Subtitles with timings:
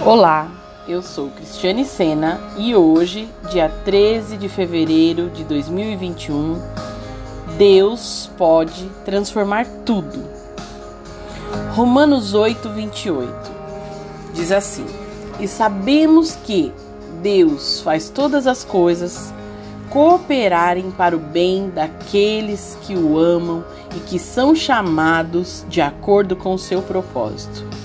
[0.00, 0.50] Olá,
[0.88, 6.60] eu sou Cristiane Sena e hoje, dia 13 de fevereiro de 2021,
[7.56, 10.22] Deus pode transformar tudo.
[11.74, 13.52] Romanos 8, 28
[14.34, 14.84] diz assim:
[15.40, 16.72] E sabemos que
[17.22, 19.32] Deus faz todas as coisas
[19.88, 23.64] cooperarem para o bem daqueles que o amam
[23.96, 27.83] e que são chamados de acordo com o seu propósito.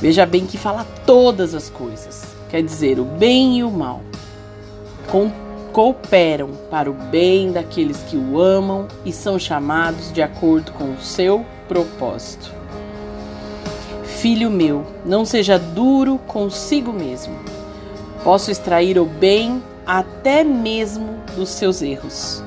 [0.00, 4.02] Veja bem que fala todas as coisas, quer dizer, o bem e o mal.
[5.10, 5.30] Com,
[5.72, 11.00] cooperam para o bem daqueles que o amam e são chamados de acordo com o
[11.00, 12.52] seu propósito.
[14.04, 17.34] Filho meu, não seja duro consigo mesmo.
[18.22, 22.42] Posso extrair o bem até mesmo dos seus erros.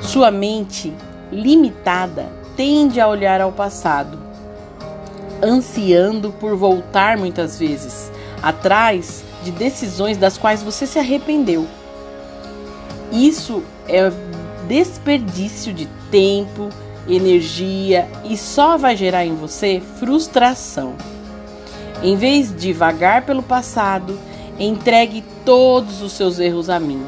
[0.00, 0.92] Sua mente
[1.30, 4.29] limitada tende a olhar ao passado
[5.42, 8.10] ansiando por voltar muitas vezes
[8.42, 11.66] atrás de decisões das quais você se arrependeu.
[13.12, 14.10] Isso é
[14.68, 16.68] desperdício de tempo,
[17.08, 20.94] energia e só vai gerar em você frustração.
[22.02, 24.18] Em vez de vagar pelo passado,
[24.58, 27.04] entregue todos os seus erros a mim.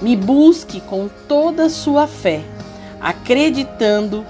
[0.00, 2.42] Me busque com toda a sua fé,
[3.00, 4.24] acreditando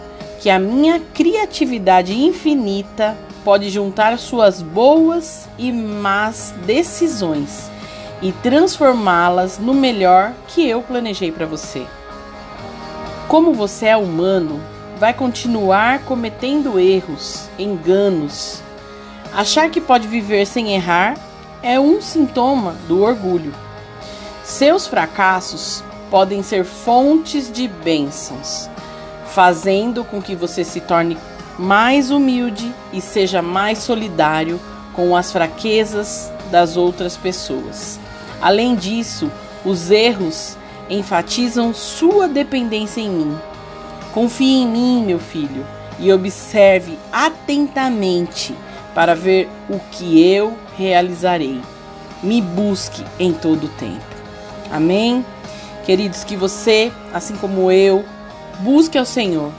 [0.48, 7.68] a minha criatividade infinita pode juntar suas boas e más decisões
[8.22, 11.84] e transformá-las no melhor que eu planejei para você.
[13.26, 14.60] Como você é humano,
[14.98, 18.62] vai continuar cometendo erros, enganos.
[19.34, 21.16] Achar que pode viver sem errar
[21.62, 23.52] é um sintoma do orgulho.
[24.44, 28.70] Seus fracassos podem ser fontes de bênçãos
[29.38, 31.16] fazendo com que você se torne
[31.56, 34.60] mais humilde e seja mais solidário
[34.92, 38.00] com as fraquezas das outras pessoas.
[38.42, 39.30] Além disso,
[39.64, 40.56] os erros
[40.90, 43.38] enfatizam sua dependência em mim.
[44.12, 45.64] Confie em mim, meu filho,
[46.00, 48.52] e observe atentamente
[48.92, 51.62] para ver o que eu realizarei.
[52.24, 54.04] Me busque em todo o tempo.
[54.68, 55.24] Amém?
[55.86, 58.04] Queridos, que você, assim como eu,
[58.60, 59.52] Busque ao Senhor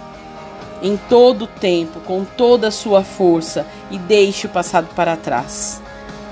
[0.81, 5.81] em todo o tempo, com toda a sua força e deixe o passado para trás.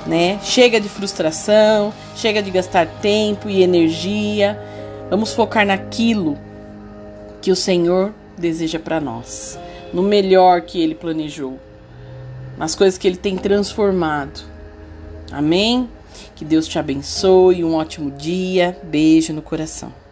[0.05, 0.39] Né?
[0.41, 4.57] Chega de frustração, chega de gastar tempo e energia.
[5.09, 6.37] Vamos focar naquilo
[7.41, 9.59] que o Senhor deseja para nós,
[9.93, 11.59] no melhor que ele planejou,
[12.57, 14.41] nas coisas que ele tem transformado.
[15.31, 15.89] Amém?
[16.35, 18.77] Que Deus te abençoe, um ótimo dia.
[18.83, 20.06] Beijo no coração.